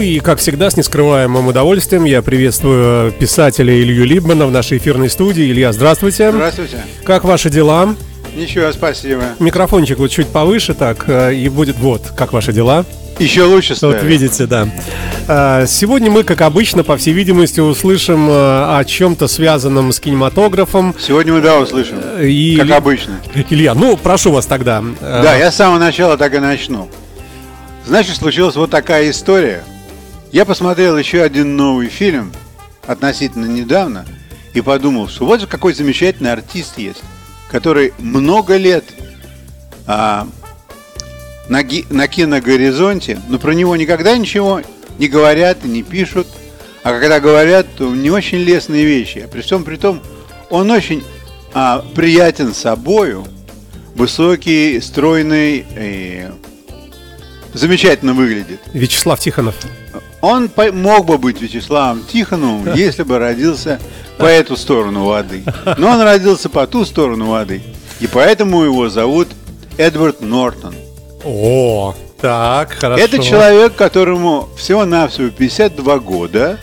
[0.00, 5.10] Ну и, как всегда, с нескрываемым удовольствием я приветствую писателя Илью Либмана в нашей эфирной
[5.10, 5.50] студии.
[5.50, 6.32] Илья, здравствуйте.
[6.32, 6.78] Здравствуйте.
[7.04, 7.94] Как ваши дела?
[8.34, 9.24] Ничего, спасибо.
[9.40, 12.86] Микрофончик вот чуть повыше так, э, и будет вот, как ваши дела?
[13.18, 13.92] Еще лучше стали.
[13.92, 14.70] Вот видите, да.
[15.28, 20.94] А, сегодня мы, как обычно, по всей видимости, услышим э, о чем-то связанном с кинематографом.
[20.98, 21.98] Сегодня мы, да, услышим.
[22.22, 22.56] И...
[22.56, 23.20] Как обычно.
[23.50, 24.82] Илья, ну, прошу вас тогда.
[25.02, 26.88] Да, я с самого начала так и начну.
[27.84, 29.62] Значит, случилась вот такая история.
[30.32, 32.32] Я посмотрел еще один новый фильм
[32.86, 34.06] относительно недавно
[34.54, 37.02] и подумал, что вот же какой замечательный артист есть,
[37.50, 38.84] который много лет
[39.88, 40.28] а,
[41.48, 44.62] на, ги, на киногоризонте, но про него никогда ничего
[44.98, 46.28] не говорят и не пишут.
[46.84, 49.18] А когда говорят, то не очень лестные вещи.
[49.18, 50.00] А при всем при том,
[50.48, 51.02] он очень
[51.52, 53.26] а, приятен собою,
[53.96, 56.28] высокий, стройный, и
[57.52, 58.60] замечательно выглядит.
[58.72, 59.56] Вячеслав Тихонов.
[60.20, 63.80] Он мог бы быть Вячеславом Тихоновым, если бы родился
[64.18, 65.42] по эту сторону воды.
[65.78, 67.62] Но он родился по ту сторону воды.
[68.00, 69.28] И поэтому его зовут
[69.78, 70.74] Эдвард Нортон.
[71.24, 73.02] О, так, хорошо.
[73.02, 76.58] Это человек, которому всего-навсего 52 года.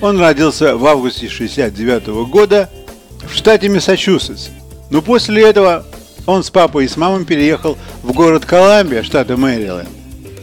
[0.00, 2.68] Он родился в августе 69 года
[3.28, 4.48] в штате Массачусетс.
[4.90, 5.84] Но после этого
[6.26, 9.88] он с папой и с мамой переехал в город Коламбия, штата Мэриленд.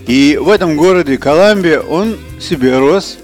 [0.10, 3.20] И в этом городе Коламбия он себе рос.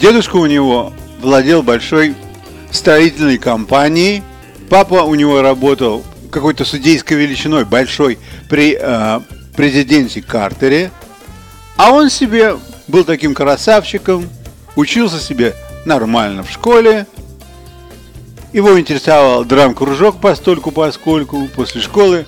[0.00, 2.14] Дедушка у него владел большой
[2.70, 4.22] строительной компанией.
[4.70, 8.18] Папа у него работал какой-то судейской величиной большой
[8.48, 9.20] при э,
[9.54, 10.90] президенте Картере.
[11.76, 12.56] А он себе
[12.88, 14.26] был таким красавчиком,
[14.76, 17.06] учился себе нормально в школе.
[18.54, 22.24] Его интересовал драм-кружок постольку поскольку после школы.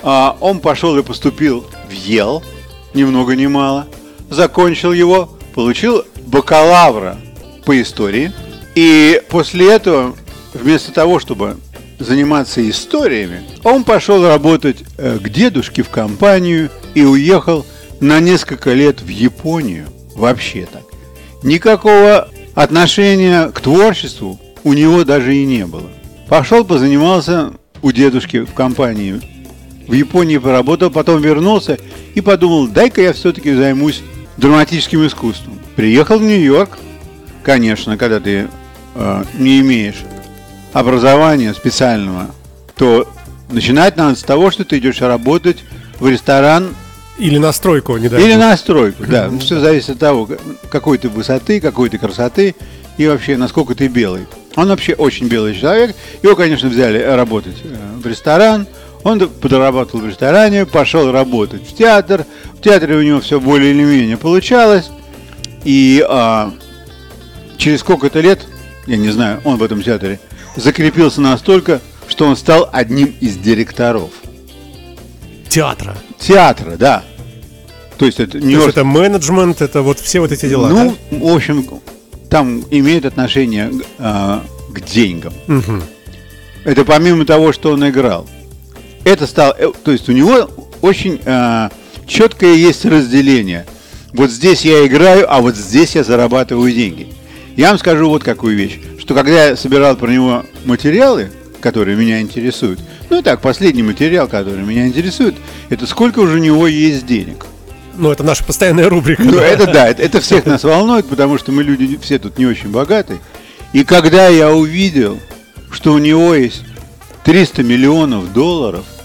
[0.00, 2.40] А он пошел и поступил в Ел–
[2.94, 3.86] ни много ни мало,
[4.30, 7.16] закончил его, получил бакалавра
[7.64, 8.32] по истории.
[8.74, 10.14] И после этого,
[10.54, 11.56] вместо того, чтобы
[11.98, 17.66] заниматься историями, он пошел работать э, к дедушке в компанию и уехал
[18.00, 19.86] на несколько лет в Японию.
[20.14, 20.82] Вообще так.
[21.42, 25.88] Никакого отношения к творчеству у него даже и не было.
[26.28, 29.20] Пошел, позанимался у дедушки в компании
[29.88, 31.78] в Японии поработал, потом вернулся
[32.14, 34.02] и подумал, дай-ка я все-таки займусь
[34.36, 35.58] драматическим искусством.
[35.74, 36.78] Приехал в Нью-Йорк,
[37.42, 38.48] конечно, когда ты
[38.94, 39.96] э, не имеешь
[40.72, 42.30] образования специального,
[42.76, 43.08] то
[43.50, 45.64] начинать надо с того, что ты идешь работать
[45.98, 46.74] в ресторан
[47.18, 49.30] или на стройку, не дай Или на стройку, да.
[49.40, 50.28] Все зависит от того,
[50.70, 52.54] какой ты высоты, какой ты красоты
[52.96, 54.26] и вообще насколько ты белый.
[54.54, 55.96] Он вообще очень белый человек.
[56.22, 58.66] Его, конечно, взяли работать э, в ресторан.
[59.04, 62.26] Он подрабатывал в ресторане, пошел работать в театр.
[62.54, 64.90] В театре у него все более или менее получалось.
[65.64, 66.52] И а,
[67.56, 68.46] через сколько-то лет,
[68.86, 70.20] я не знаю, он в этом театре
[70.56, 74.10] закрепился настолько, что он стал одним из директоров.
[75.48, 75.96] Театра.
[76.18, 77.04] Театра, да.
[77.96, 80.68] То есть это не это менеджмент, это вот все вот эти дела.
[80.68, 81.18] Ну, да?
[81.18, 81.66] в общем,
[82.30, 84.40] там имеет отношение э,
[84.72, 85.32] к деньгам.
[85.48, 85.82] Угу.
[86.64, 88.28] Это помимо того, что он играл
[89.08, 90.50] это стало, э, то есть у него
[90.82, 91.68] очень э,
[92.06, 93.66] четкое есть разделение.
[94.12, 97.08] Вот здесь я играю, а вот здесь я зарабатываю деньги.
[97.56, 101.30] Я вам скажу вот какую вещь, что когда я собирал про него материалы,
[101.60, 102.80] которые меня интересуют,
[103.10, 105.34] ну так, последний материал, который меня интересует,
[105.68, 107.46] это сколько уже у него есть денег.
[107.96, 109.22] Ну, это наша постоянная рубрика.
[109.24, 109.44] Ну, да.
[109.44, 112.70] это да, это, это всех нас волнует, потому что мы люди все тут не очень
[112.70, 113.18] богатые.
[113.72, 115.18] И когда я увидел,
[115.72, 116.62] что у него есть
[117.24, 118.84] 300 миллионов долларов–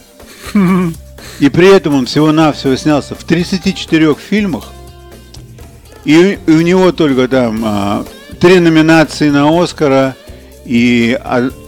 [1.39, 4.71] и при этом он всего-навсего снялся в 34 фильмах.
[6.05, 8.05] И, у него только там а,
[8.39, 10.15] три номинации на Оскара
[10.65, 11.17] и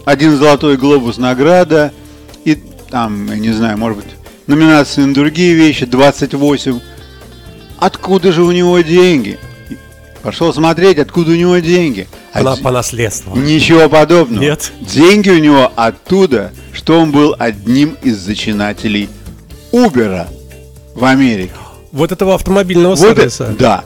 [0.04, 1.92] один золотой глобус награда.
[2.44, 2.54] И
[2.90, 4.14] там, я не знаю, может быть,
[4.46, 6.80] номинации на другие вещи, 28.
[7.78, 9.38] Откуда же у него деньги?
[10.22, 12.08] Пошел смотреть, откуда у него деньги.
[12.44, 13.36] А по наследству.
[13.36, 14.42] Ничего подобного.
[14.42, 14.72] Нет.
[14.80, 19.08] Деньги у него оттуда, что он был одним из зачинателей
[19.72, 20.28] Убера
[20.94, 21.52] в Америке.
[21.92, 23.44] Вот этого автомобильного вот сервиса?
[23.44, 23.84] Это, да.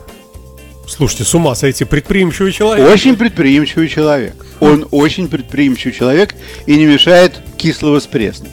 [0.88, 2.88] Слушайте, с ума сойти, предприимчивый человек.
[2.88, 4.35] Очень предприимчивый человек.
[4.58, 6.35] Он очень предприимчивый человек
[6.67, 8.50] и не мешает кислого с пресным.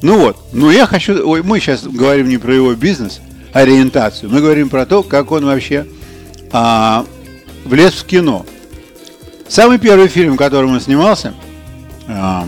[0.00, 3.20] Ну вот, но я хочу, ой, мы сейчас говорим не про его бизнес,
[3.52, 5.86] ориентацию, мы говорим про то, как он вообще
[6.52, 7.04] а,
[7.64, 8.46] влез в кино.
[9.48, 11.34] Самый первый фильм, в котором он снимался,
[12.06, 12.46] а,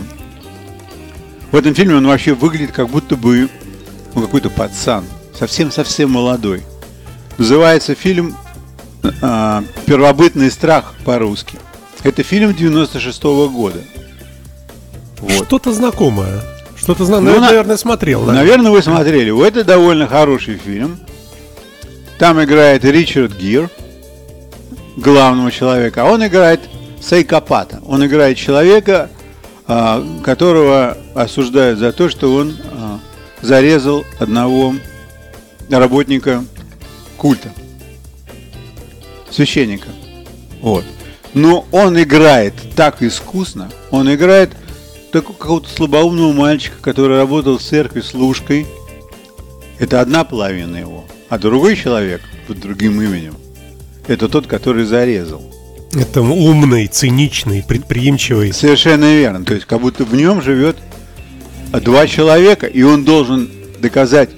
[1.51, 3.49] в этом фильме он вообще выглядит как будто бы
[4.13, 5.05] ну, какой-то пацан,
[5.37, 6.63] совсем-совсем молодой.
[7.37, 8.35] Называется фильм
[9.21, 11.57] а, «Первобытный страх» по-русски.
[12.03, 13.79] Это фильм 96 -го года.
[15.19, 15.31] Вот.
[15.47, 16.41] Что-то знакомое.
[16.75, 17.33] Что-то знакомое.
[17.33, 18.25] Ну, Ну, на- наверное, смотрел.
[18.25, 18.33] да.
[18.33, 19.47] Наверное, вы смотрели.
[19.47, 20.99] Это довольно хороший фильм.
[22.17, 23.69] Там играет Ричард Гир,
[24.97, 26.61] главного человека, а он играет
[27.01, 27.81] сайкопата.
[27.85, 29.09] Он играет человека,
[29.67, 32.99] а, которого осуждают за то, что он а,
[33.41, 34.75] зарезал одного
[35.69, 36.43] работника
[37.17, 37.51] культа,
[39.29, 39.89] священника.
[40.61, 40.83] Вот.
[41.33, 44.51] Но он играет так искусно, он играет
[45.11, 48.65] какого-то слабоумного мальчика, который работал в церкви служкой.
[49.79, 51.05] Это одна половина его.
[51.29, 53.35] А другой человек под другим именем–
[54.07, 55.41] это тот, который зарезал.
[55.93, 58.53] Это умный, циничный, предприимчивый.
[58.53, 59.43] Совершенно верно.
[59.43, 60.77] То есть, как будто в нем живет
[61.73, 63.49] два человека, и он должен
[63.79, 64.29] доказать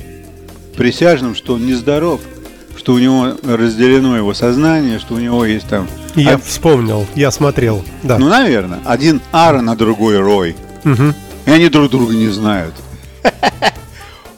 [0.75, 2.21] присяжным, что он нездоров,
[2.77, 5.87] что у него разделено его сознание, что у него есть там...
[6.15, 7.83] Я А- вспомнил, я смотрел.
[8.01, 8.17] Да.
[8.17, 8.79] Ну, наверное.
[8.85, 10.55] Один Аарон, а другой Рой.
[10.83, 11.13] Мгм.
[11.45, 12.73] И они друг друга не знают.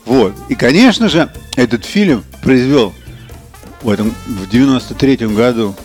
[0.06, 0.36] Вот.
[0.50, 2.94] И, конечно же, этот фильм произвел
[3.82, 5.76] в этом в 93 году,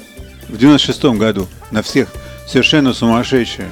[0.50, 2.08] в 96 году на всех
[2.46, 3.68] совершенно сумасшедшее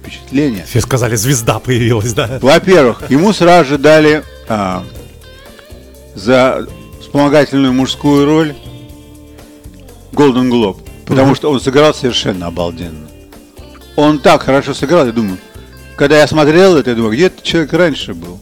[0.00, 0.64] впечатление.
[0.68, 2.38] Все сказали, звезда появилась, да.
[2.40, 4.84] Во-первых, ему сразу же дали а,
[6.14, 6.66] за
[7.00, 8.54] вспомогательную мужскую роль
[10.12, 13.08] Golden Globe, потому что он сыграл совершенно обалденно.
[13.96, 15.38] Он так хорошо сыграл, я думаю,
[15.96, 18.38] когда я смотрел это, я думаю, где этот человек раньше был?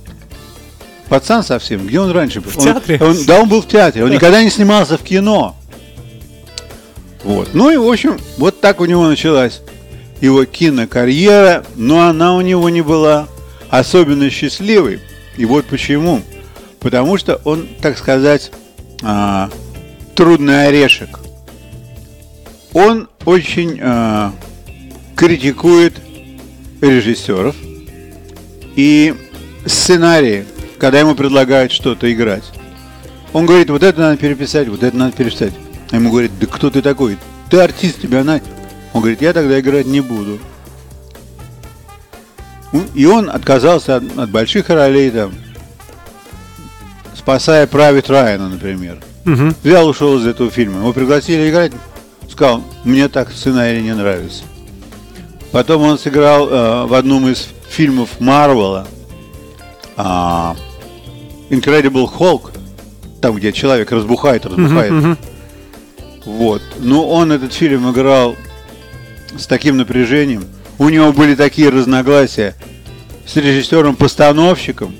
[1.09, 2.51] Пацан совсем, где он раньше был?
[2.51, 2.99] В Он- театре?
[3.03, 5.57] он- да, он был в театре, он никогда не снимался в кино.
[7.25, 7.51] Вот.
[7.53, 9.61] Ну и, в общем, вот так у него началась
[10.21, 13.29] его кинокарьера, но она у него не была
[13.71, 15.01] особенно счастливой.
[15.37, 16.23] И вот почему.
[16.81, 18.51] Потому что он, так сказать,
[19.03, 19.51] а,
[20.15, 21.21] трудный орешек.
[22.73, 24.33] Он очень а,
[25.17, 25.95] критикует
[26.81, 27.57] режиссеров
[28.77, 29.15] и
[29.67, 30.47] сценарии,
[30.79, 32.45] когда ему предлагают что-то играть.
[33.33, 35.53] Он говорит, вот это надо переписать, вот это надо переписать.
[35.91, 37.19] А ему говорит, да кто ты такой?
[37.51, 38.41] Ты артист, тебя на...
[38.93, 40.39] Он говорит, я тогда играть не буду.
[42.73, 45.33] Ну, И он отказался от, от больших ролей там,
[47.15, 48.99] спасая Правит Райана, например.
[49.25, 49.55] Мгм.
[49.63, 50.79] Взял, ушел из этого фильма.
[50.81, 51.73] Его пригласили играть,
[52.31, 54.45] сказал, мне так сценарий не нравится.
[55.53, 58.87] Потом он сыграл э, в одном из фильмов Марвела
[59.97, 60.55] а,
[61.51, 62.53] Incredible Hulk,
[63.21, 64.93] там, где человек разбухает, разбухает.
[64.93, 65.19] мгм.
[66.29, 66.61] Вот.
[66.79, 68.37] Но он этот фильм играл
[69.37, 70.45] с таким напряжением.
[70.79, 72.55] У него были такие разногласия
[73.27, 74.95] с режиссером-постановщиком,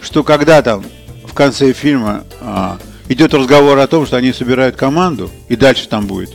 [0.00, 0.82] что когда там
[1.26, 6.06] в конце фильма а, идет разговор о том, что они собирают команду, и дальше там
[6.06, 6.30] будет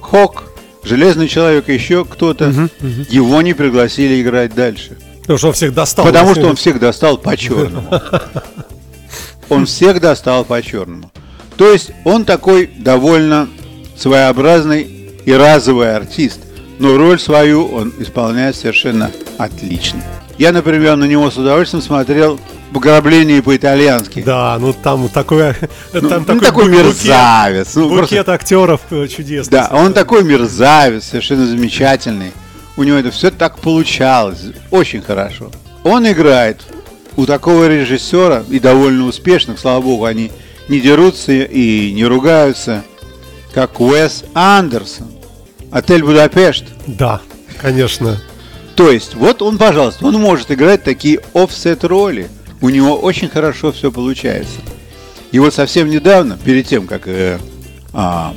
[0.00, 0.44] Хок,
[0.82, 2.68] Железный человек, еще кто-то,
[3.08, 4.96] его не пригласили играть дальше.
[5.22, 6.04] Потому что он всех достал.
[6.04, 7.88] Потому что он всех достал по черному.
[9.48, 11.10] Он всех достал по черному.
[11.60, 13.46] То есть он такой довольно
[13.94, 14.80] своеобразный
[15.26, 16.40] и разовый артист.
[16.78, 20.02] Но роль свою он исполняет совершенно отлично.
[20.38, 22.40] Я, например, на него с удовольствием смотрел
[22.72, 24.22] «Пограбление по-итальянски».
[24.22, 25.52] Да, ну там такой,
[25.92, 27.74] Ну, там ну, такой, такой бу- букет- мерзавец.
[27.74, 29.50] Ну, просто- Букет актеров э, чудесный.
[29.50, 32.32] Да, он такой мерзавец, совершенно замечательный.
[32.78, 35.50] У него это все так получалось, очень хорошо.
[35.84, 36.62] Он играет
[37.16, 40.30] у такого режиссера и довольно успешных, слава богу, они
[40.70, 42.84] не дерутся и не ругаются,
[43.52, 45.08] как Уэс Андерсон.
[45.72, 46.64] Отель Будапешт.
[46.86, 47.20] Да,
[47.60, 48.20] конечно.
[48.76, 52.28] То есть, вот он, пожалуйста, он может играть такие офсет роли.
[52.60, 54.60] У него очень хорошо все получается.
[55.32, 57.38] И вот совсем недавно, перед тем, как э,
[57.92, 58.34] а,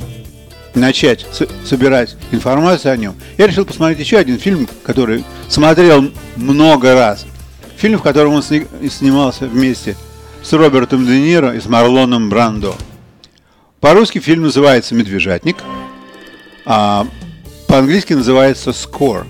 [0.74, 6.94] начать с- собирать информацию о нем, я решил посмотреть еще один фильм, который смотрел много
[6.94, 7.26] раз.
[7.76, 10.13] Фильм, в котором он сни- снимался вместе с
[10.52, 12.74] Робертом Де Ниро и с Марлоном Брандо.
[13.80, 15.56] По-русски фильм называется «Медвежатник»,
[16.64, 17.06] а
[17.66, 19.26] по-английски называется «Score».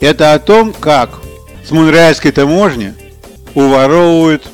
[0.00, 1.20] Это о том, как
[1.66, 2.94] с Монреальской таможни
[3.54, 4.48] уворовывают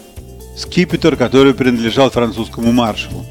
[0.57, 3.27] скипетр, который принадлежал французскому маршалу.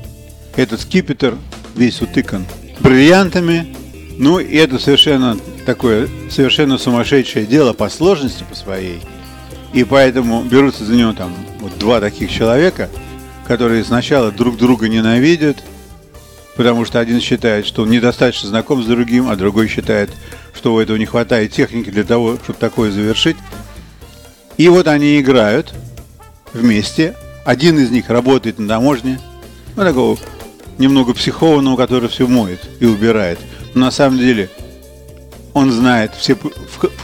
[0.56, 1.38] Этот скипетр
[1.76, 2.46] весь утыкан
[2.80, 3.76] бриллиантами.
[4.18, 9.02] Ну, и это совершенно такое, совершенно сумасшедшее дело по сложности по своей.
[9.74, 11.34] И поэтому берутся за него там
[11.84, 12.90] два таких человека,
[13.46, 15.62] которые сначала друг друга ненавидят,
[16.56, 20.10] потому что один считает, что он недостаточно знаком с другим, а другой считает,
[20.56, 23.36] что у этого не хватает техники для того, чтобы такое завершить.
[24.56, 25.74] И вот они играют
[26.54, 27.18] вместе.
[27.44, 29.20] Один из них работает на таможне,
[29.76, 30.18] ну, такого
[30.78, 33.40] немного психованного, который все моет и убирает.
[33.74, 34.50] Но на самом деле
[35.54, 36.38] он знает все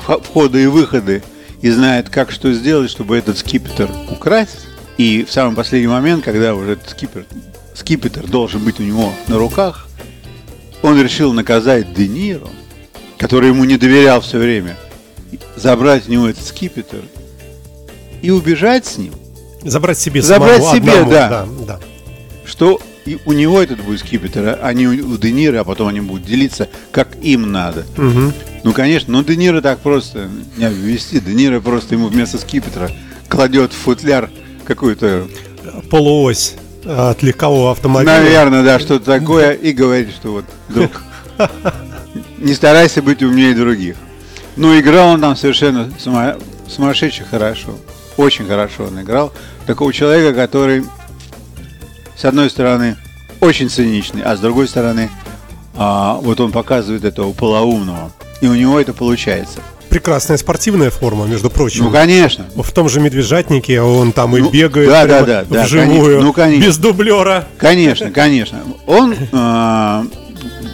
[0.07, 1.21] входы и выходы
[1.61, 4.68] и знает, как что сделать, чтобы этот скипетр украсть.
[4.99, 7.25] И в самый последний момент, когда уже этот скипетр,
[7.73, 9.87] скипетр должен быть у него на руках,
[10.81, 12.49] он решил наказать Де Ниро,
[13.17, 14.75] который ему не доверял все время,
[15.55, 17.01] забрать у него этот скипетр
[18.21, 19.13] и убежать с ним.
[19.63, 21.29] Забрать себе Забрать самому себе, одному, да.
[21.29, 21.79] да, да.
[22.43, 26.01] Что и у него этот будет скипетр, а не у Де Ниро, а потом они
[26.01, 27.85] будут делиться, как им надо.
[27.95, 28.33] Мгм.
[28.65, 31.21] Ну, конечно, но Де Ниро так просто не обвести.
[31.21, 32.91] Де Ниро просто ему вместо скипетра
[33.29, 34.29] кладет в футляр
[34.69, 35.27] какую-то,
[35.89, 38.19] Полуось э, от легкового автомобиля.
[38.19, 41.01] наверное, да, что-то такое, и говорит, что вот, друг,
[42.37, 43.95] не старайся быть умнее других.
[44.55, 47.71] Ну, играл он там совершенно сума- сумасшедше хорошо.
[48.17, 49.33] Очень хорошо он играл.
[49.65, 50.85] Такого человека, который,
[52.15, 52.95] с одной стороны,
[53.39, 55.09] очень циничный, а с другой стороны,
[55.75, 58.11] а, вот он показывает этого полоумного.
[58.41, 59.61] И у него это получается.
[59.89, 61.85] Прекрасная спортивная форма, между прочим.
[61.85, 62.45] Ну, конечно.
[62.55, 66.21] В том же медвежатнике он там и Ну, бегает да, да, да, да, вживую, конечно.
[66.21, 66.65] Ну, конечно.
[66.65, 67.47] без дублера.
[67.57, 68.59] Конечно, конечно.
[68.85, 70.03] Он э,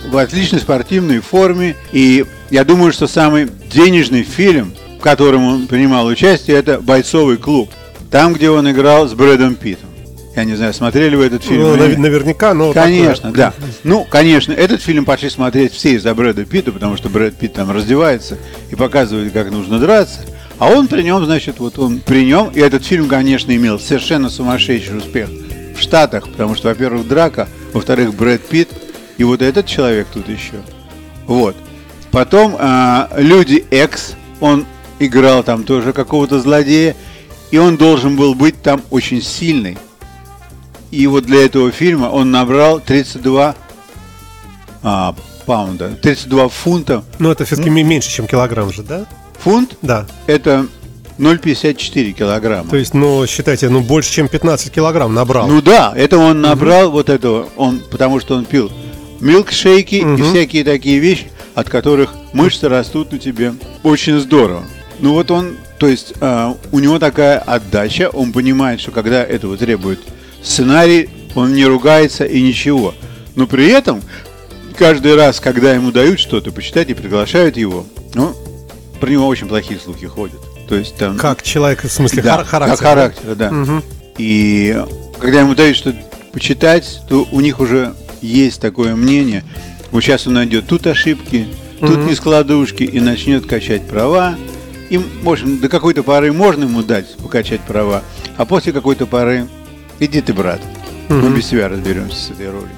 [0.10, 6.06] в отличной спортивной форме, и я думаю, что самый денежный фильм, в котором он принимал
[6.08, 7.70] участие, это «Бойцовый клуб».
[8.12, 9.90] Там, где он играл с Брэдом Питтом.
[10.36, 11.62] Я не знаю, смотрели вы этот фильм?
[11.62, 12.74] Ну, или наверняка, но...
[12.74, 13.54] Конечно, такое- да.
[13.84, 17.72] Ну, конечно, этот фильм пошли смотреть все из-за Брэда Питта, потому что Брэд Питт там
[17.72, 18.38] раздевается
[18.70, 20.20] и показывает, как нужно драться.
[20.60, 24.30] А он при нем, значит, вот он при нем, и этот фильм, конечно, имел совершенно
[24.30, 25.30] сумасшедший успех
[25.78, 28.70] в Штатах, потому что, во-первых, драка, во-вторых, Брэд Питт,
[29.18, 30.62] и вот этот человек тут еще.
[31.28, 31.56] Вот.
[32.12, 34.66] Потом а, Люди X, он
[35.00, 36.96] играл там тоже какого-то злодея,
[37.52, 39.78] и он должен был быть там очень сильный.
[40.96, 43.54] И вот для этого фильма он набрал 32
[44.82, 45.14] а,
[45.46, 47.04] паунда, 32 фунта.
[47.20, 49.06] Ну, это все-таки меньше, чем килограмм же, да?
[49.44, 50.06] Фунт Да.
[50.26, 50.68] это
[51.18, 52.70] 0,54 килограмма.
[52.70, 55.48] То есть, ну, считайте, ну, больше, чем 15 килограмм набрал.
[55.48, 58.72] Ну да, это он набрал вот этого, он, потому что он пил
[59.20, 60.24] милкшейки и Мгм.
[60.24, 64.64] всякие такие вещи, от которых мышцы растут у тебя очень здорово.
[65.00, 69.58] Ну вот он, то есть а, у него такая отдача, он понимает, что когда этого
[69.58, 70.00] требует
[70.46, 72.94] сценарий, он не ругается и ничего.
[73.36, 74.02] Но при этом
[74.78, 78.34] каждый раз, когда ему дают что-то почитать и приглашают его, ну,
[79.00, 80.40] про него очень плохие слухи ходят.
[80.70, 81.18] То есть там...
[81.18, 82.78] Как человек, в смысле, Да, хар- характер.
[82.78, 83.52] как характера, да.
[83.52, 83.84] Мгм.
[84.18, 84.82] И
[85.20, 86.00] когда ему дают что-то
[86.32, 89.44] почитать, то у них уже есть такое мнение.
[89.92, 91.48] Вот сейчас он найдет тут ошибки,
[91.80, 92.08] тут Мгм.
[92.08, 94.36] нескладушки и начнет качать права.
[94.90, 98.04] И, может, до какой-то поры можно ему дать покачать права,
[98.38, 99.48] а после какой-то поры
[100.00, 100.62] иди ты, брат,
[101.10, 102.70] мы без тебя разберемся с этой ролью.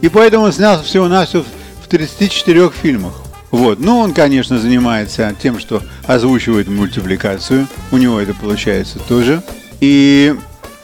[0.00, 1.44] И поэтому он снялся всего-навсего
[1.82, 3.14] в 34 фильмах.
[3.50, 3.78] Вот.
[3.80, 7.66] Ну, он, конечно, занимается тем, что озвучивает мультипликацию.
[7.92, 9.42] У него это получается тоже.
[9.80, 10.34] И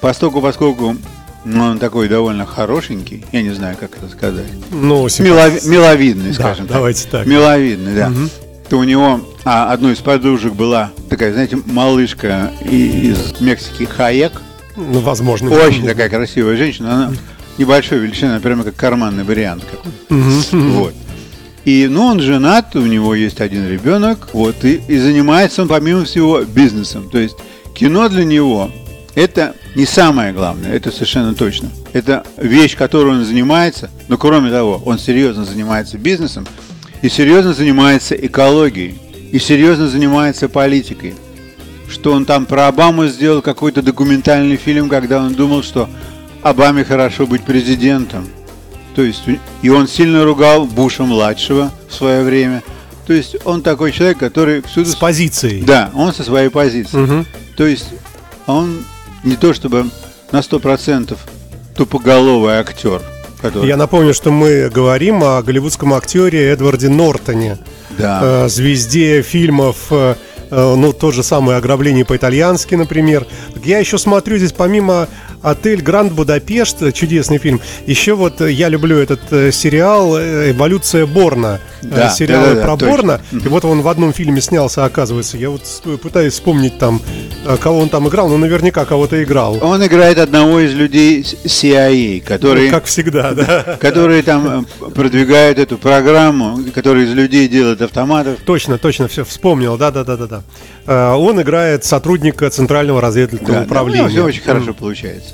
[0.01, 0.97] поскольку, поскольку
[1.45, 5.71] он такой довольно хорошенький, я не знаю, как это сказать, Ну, симпатичный.
[5.71, 6.77] миловидный, Да, скажем так.
[6.77, 7.27] давайте так.
[7.27, 8.09] Миловидный, да.
[8.11, 8.31] Мгм.
[8.71, 14.33] То у него а, одной из подружек была такая, знаете, малышка из Мексики Хаек.
[14.77, 15.51] Ну, возможно.
[15.51, 16.95] Очень такая красивая женщина.
[16.95, 17.13] Она
[17.59, 20.57] небольшой величины, она прямо как карманный вариант какой-то.
[20.57, 20.95] Вот.
[21.65, 26.05] И, ну, он женат, у него есть один ребенок, вот, и, и занимается он, помимо
[26.05, 27.09] всего, бизнесом.
[27.09, 27.37] То есть
[27.73, 28.73] кино для него
[29.15, 31.69] это не самое главное, это совершенно точно.
[31.93, 36.47] Это вещь, которой он занимается, но кроме того, он серьезно занимается бизнесом
[37.03, 38.99] и серьезно занимается экологией,
[39.31, 41.15] и серьезно занимается политикой.
[41.93, 45.89] Что он там про Обаму сделал какой-то документальный фильм, когда он думал, что
[46.43, 48.27] Обаме хорошо быть президентом.
[48.97, 49.23] То есть,
[49.61, 52.63] и он сильно ругал Буша младшего в свое время.
[53.07, 54.89] То есть, он такой человек, который всюду...
[54.91, 55.63] С позицией.
[55.63, 56.97] Да, он со своей позиции.
[56.97, 57.27] Мгм.
[57.57, 57.89] То есть,
[58.47, 58.85] он
[59.23, 59.87] не то чтобы
[60.33, 61.17] на 100%
[61.77, 63.03] тупоголовый актер.
[63.41, 63.69] Который...
[63.69, 67.59] Я напомню, что мы говорим о голливудском актере Эдварде Нортоне,
[67.99, 68.21] Да.
[68.45, 70.15] э, звезде фильмов, э,
[70.53, 73.27] ну, тот же самый «Ограбление по-итальянски», например.
[73.65, 75.09] Я еще смотрю здесь, помимо
[75.43, 81.61] «Отель Гранд Будапешт», чудесный фильм, еще вот я люблю этот э, сериал э, «Эволюция Борна»,
[81.83, 82.89] э, Да, сериалы да-да-да, про точно.
[82.89, 83.21] Борна.
[83.33, 85.37] И вот он в одном фильме снялся, оказывается.
[85.37, 85.63] Я вот
[86.03, 87.01] пытаюсь вспомнить там,
[87.61, 89.59] кого он там играл, но наверняка кого-то играл.
[89.63, 93.77] Он играет одного из людей CIA, которые, Ну, как всегда, да.
[93.81, 98.39] которые там продвигают эту программу, которые из людей делают автоматов.
[98.45, 100.27] Точно, точно, все вспомнил, да, да, да, да,
[100.87, 101.17] да.
[101.17, 104.09] Он играет сотрудника Центрального разведывательного Да, управления.
[104.09, 105.32] все очень хорошо получается.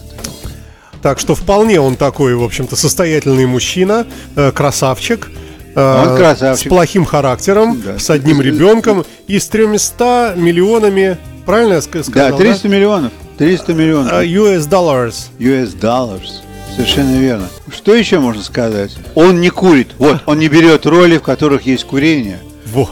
[1.02, 5.28] Так что вполне он такой, в общем-то, состоятельный мужчина, э, красавчик.
[5.74, 6.66] э, Он красавчик.
[6.66, 7.98] С плохим характером, Да.
[7.98, 12.38] с одним ребенком и с 300 миллионами, правильно я ска- Да, сказал?
[12.38, 13.12] 300 миллионов.
[13.36, 14.12] 300 миллионов.
[14.12, 15.14] Э, US dollars.
[15.38, 16.40] US dollars.
[16.74, 17.48] Совершенно верно.
[17.72, 18.96] Что еще можно сказать?
[19.14, 19.88] Он не курит.
[19.98, 22.38] Вот, он не берет роли, в которых есть курение.
[22.66, 22.86] Во.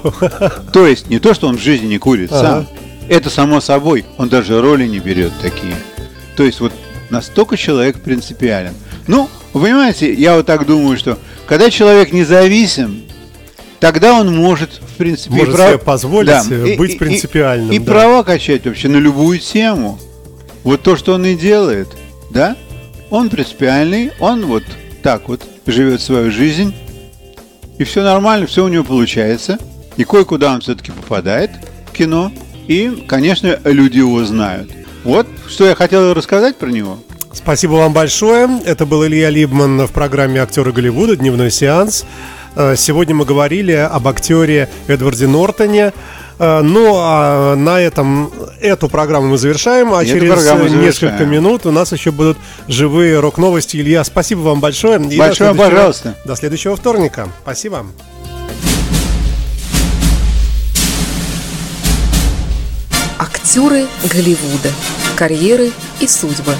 [0.73, 2.41] То есть не то, что он в жизни не курит Ага.
[2.43, 2.69] сам.
[3.09, 4.05] Это само собой.
[4.19, 5.75] Он даже роли не берет такие.
[6.37, 6.73] То есть вот
[7.11, 8.73] настолько человек принципиален.
[9.07, 13.03] Ну, вы понимаете, я вот так думаю, что когда человек независим,
[13.81, 17.93] тогда он может, в принципе, и Может прав- себе позволить, э, быть принципиальным, И, да.
[17.93, 19.99] права качать вообще на любую тему.
[20.65, 21.89] Вот то, что он и делает,
[22.31, 22.57] да?
[23.11, 24.65] Он принципиальный, он вот
[25.03, 26.75] так вот живет свою жизнь,
[27.79, 29.59] и все нормально, все у него получается.
[29.97, 31.51] И кое-куда он все-таки попадает
[31.89, 32.33] в кино.
[32.67, 34.71] И, конечно, люди его знают.
[35.07, 36.99] Вот, что я хотел рассказать про него.
[37.33, 38.49] Спасибо вам большое.
[38.65, 41.15] Это был Илья Либман в программе «Актеры Голливуда.
[41.17, 42.05] Дневной сеанс».
[42.57, 45.93] Э, Сегодня мы говорили об актере Эдварде Нортоне.
[46.41, 51.31] Э, Ну, а на этом эту программу мы завершаем, а И через э, несколько завершаем.
[51.31, 52.37] минут у нас еще будут
[52.67, 53.77] живые рок-новости.
[53.77, 54.97] Илья, спасибо вам большое.
[54.97, 56.15] И до Большое следующего- пожалуйста.
[56.25, 57.29] До следующего вторника.
[57.45, 57.87] Спасибо.
[63.57, 64.71] Актеры Голливуда.
[65.17, 66.55] Карьеры и судьбы.